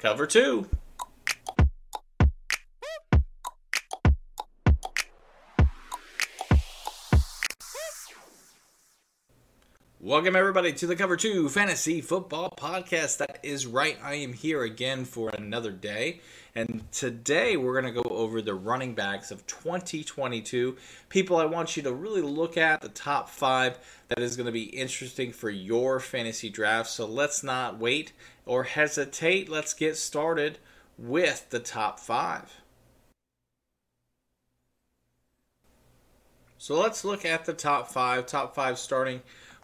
[0.00, 0.66] Cover two.
[10.02, 13.18] Welcome, everybody, to the Cover 2 Fantasy Football Podcast.
[13.18, 13.98] That is right.
[14.02, 16.20] I am here again for another day.
[16.54, 20.78] And today we're going to go over the running backs of 2022.
[21.10, 23.78] People, I want you to really look at the top five
[24.08, 26.88] that is going to be interesting for your fantasy draft.
[26.88, 28.14] So let's not wait
[28.46, 29.50] or hesitate.
[29.50, 30.56] Let's get started
[30.96, 32.50] with the top five.
[36.56, 38.24] So let's look at the top five.
[38.24, 39.20] Top five starting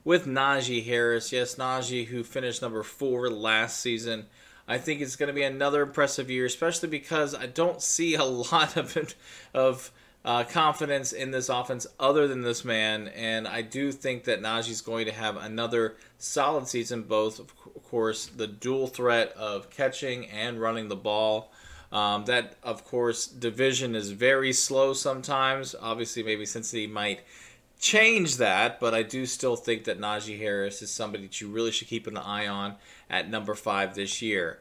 [0.07, 1.33] with Najee Harris.
[1.33, 4.27] Yes, Najee, who finished number four last season.
[4.69, 8.25] I think it's going to be another impressive year, especially because I don't see a
[8.25, 9.15] lot of
[9.53, 9.91] of
[10.25, 14.81] uh, confidence in this offense other than this man, and I do think that Najee's
[14.81, 17.03] going to have another solid season.
[17.03, 17.53] Both, of
[17.85, 21.53] course, the dual threat of catching and running the ball.
[21.93, 25.75] Um, that, of course, division is very slow sometimes.
[25.81, 27.21] Obviously, maybe Cincinnati might
[27.79, 31.71] change that, but I do still think that Najee Harris is somebody that you really
[31.71, 32.77] should keep an eye on
[33.11, 34.61] at number five this year.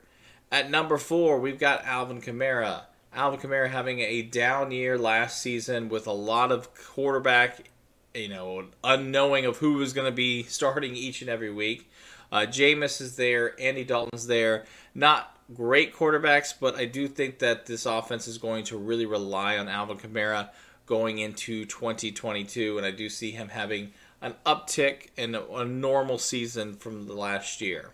[0.52, 2.84] At number four, we've got Alvin Kamara.
[3.14, 7.70] Alvin Kamara having a down year last season with a lot of quarterback,
[8.14, 11.90] you know, unknowing of who was going to be starting each and every week.
[12.32, 14.66] Uh, Jameis is there, Andy Dalton's there.
[14.94, 19.58] Not great quarterbacks, but I do think that this offense is going to really rely
[19.58, 20.50] on Alvin Kamara
[20.86, 23.92] going into 2022, and I do see him having
[24.22, 27.92] an uptick in a, a normal season from the last year.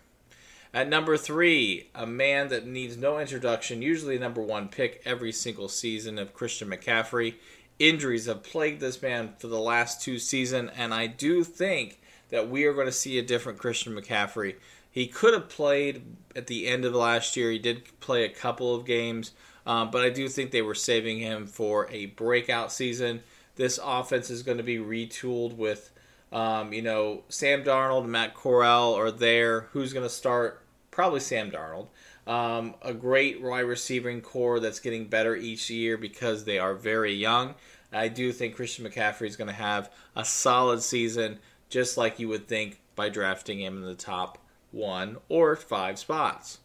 [0.73, 5.67] At number three, a man that needs no introduction, usually number one pick every single
[5.67, 7.35] season of Christian McCaffrey.
[7.77, 12.49] Injuries have plagued this man for the last two seasons, and I do think that
[12.49, 14.55] we are going to see a different Christian McCaffrey.
[14.89, 16.03] He could have played
[16.35, 17.51] at the end of last year.
[17.51, 19.31] He did play a couple of games,
[19.65, 23.21] um, but I do think they were saving him for a breakout season.
[23.55, 25.91] This offense is going to be retooled with,
[26.31, 29.61] um, you know, Sam Darnold and Matt Corral are there.
[29.71, 30.63] Who's going to start?
[30.89, 31.87] Probably Sam Darnold.
[32.27, 37.13] Um, a great wide receiving corps that's getting better each year because they are very
[37.13, 37.55] young.
[37.91, 42.29] I do think Christian McCaffrey is going to have a solid season, just like you
[42.29, 44.37] would think by drafting him in the top
[44.71, 46.59] one or five spots.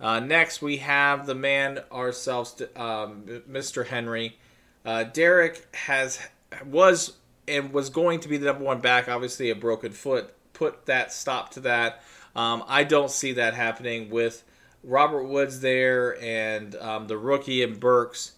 [0.00, 3.86] Uh, next, we have the man ourselves, um, Mr.
[3.86, 4.38] Henry.
[4.84, 6.18] Uh, Derrick has
[6.64, 7.16] was
[7.46, 9.08] and was going to be the number one back.
[9.08, 12.02] Obviously, a broken foot put that stop to that.
[12.34, 14.42] Um, I don't see that happening with
[14.82, 18.32] Robert Woods there and um, the rookie and Burks.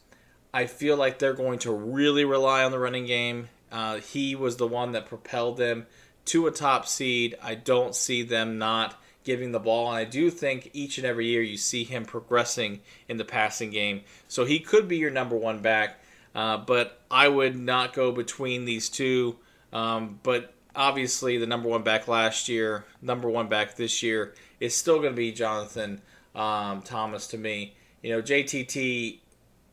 [0.55, 3.49] I feel like they're going to really rely on the running game.
[3.71, 5.87] Uh, he was the one that propelled them
[6.27, 7.37] to a top seed.
[7.43, 9.89] I don't see them not giving the ball.
[9.89, 13.71] And I do think each and every year you see him progressing in the passing
[13.71, 14.03] game.
[14.29, 15.99] So he could be your number one back.
[16.35, 19.37] Uh, but I would not go between these two.
[19.73, 24.75] Um, but obviously, the number one back last year, number one back this year is
[24.75, 26.01] still going to be Jonathan
[26.35, 27.75] um, Thomas to me.
[28.03, 29.19] You know, JTT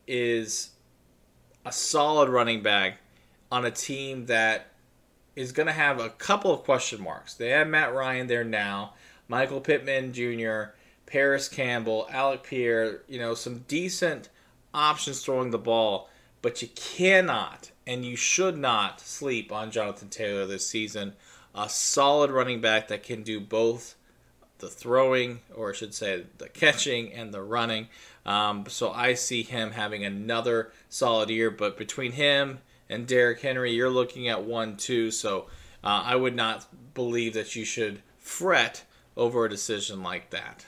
[0.06, 0.70] is
[1.64, 2.98] a solid running back
[3.50, 4.66] on a team that
[5.36, 7.34] is going to have a couple of question marks.
[7.34, 8.94] They have Matt Ryan there now.
[9.30, 10.72] Michael Pittman Jr.,
[11.06, 14.28] Parris Campbell, Alec Pierce, you know, some decent
[14.74, 16.10] options throwing the ball,
[16.42, 21.12] but you cannot and you should not sleep on Jonathan Taylor this season.
[21.54, 23.94] A solid running back that can do both
[24.58, 27.86] the throwing, or I should say, the catching and the running.
[28.26, 31.52] Um, so I see him having another solid year.
[31.52, 32.58] But between him
[32.88, 35.12] and Derrick Henry, you're looking at one, two.
[35.12, 35.46] So
[35.84, 38.84] uh, I would not believe that you should fret
[39.20, 40.64] over a decision like that.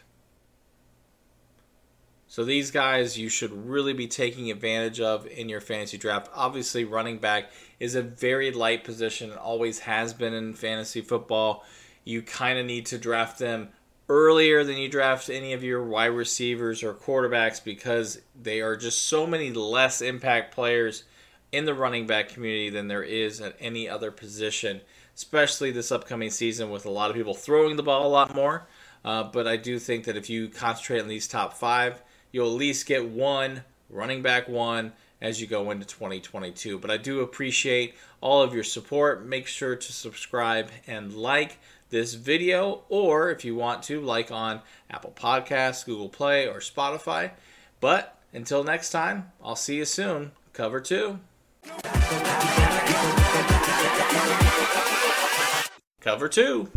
[2.28, 6.30] So these guys you should really be taking advantage of in your fantasy draft.
[6.34, 11.64] Obviously, running back is a very light position and always has been in fantasy football.
[12.04, 13.70] You kind of need to draft them
[14.08, 19.02] earlier than you draft any of your wide receivers or quarterbacks because they are just
[19.02, 21.04] so many less impact players
[21.52, 24.80] in the running back community than there is at any other position
[25.16, 28.66] especially this upcoming season with a lot of people throwing the ball a lot more.
[29.04, 32.56] Uh, but I do think that if you concentrate on these top five, you'll at
[32.56, 36.78] least get one running back one as you go into 2022.
[36.78, 39.24] But I do appreciate all of your support.
[39.24, 41.58] Make sure to subscribe and like
[41.90, 47.32] this video, or if you want to, like on Apple Podcasts, Google Play, or Spotify.
[47.80, 50.32] But until next time, I'll see you soon.
[50.52, 51.18] Cover two.
[56.02, 56.68] Cover two.